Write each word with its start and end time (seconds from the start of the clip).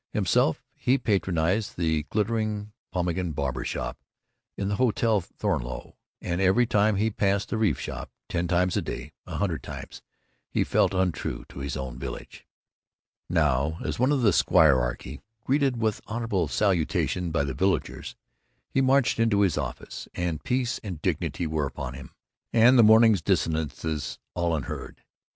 Himself, 0.13 0.63
he 0.73 0.97
patronized 0.97 1.77
the 1.77 2.07
glittering 2.09 2.71
Pompeian 2.91 3.33
Barber 3.33 3.63
Shop 3.63 3.99
in 4.57 4.67
the 4.67 4.77
Hotel 4.77 5.21
Thornleigh, 5.21 5.91
and 6.19 6.41
every 6.41 6.65
time 6.65 6.95
he 6.95 7.11
passed 7.11 7.49
the 7.49 7.57
Reeves 7.59 7.77
shop 7.81 8.09
ten 8.27 8.47
times 8.47 8.75
a 8.75 8.81
day, 8.81 9.11
a 9.27 9.35
hundred 9.37 9.61
times 9.61 10.01
he 10.49 10.63
felt 10.63 10.95
untrue 10.95 11.45
to 11.49 11.59
his 11.59 11.77
own 11.77 11.99
village. 11.99 12.47
Now, 13.29 13.77
as 13.83 13.99
one 13.99 14.11
of 14.11 14.23
the 14.23 14.33
squirearchy, 14.33 15.21
greeted 15.45 15.77
with 15.77 16.01
honorable 16.07 16.47
salutations 16.47 17.31
by 17.31 17.43
the 17.43 17.53
villagers, 17.53 18.15
he 18.71 18.81
marched 18.81 19.19
into 19.19 19.41
his 19.41 19.55
office, 19.55 20.07
and 20.15 20.43
peace 20.43 20.79
and 20.83 20.99
dignity 21.03 21.45
were 21.45 21.67
upon 21.67 21.93
him, 21.93 22.09
and 22.51 22.79
the 22.79 22.83
morning's 22.83 23.21
dissonances 23.21 24.17
all 24.33 24.55
unheard. 24.55 25.03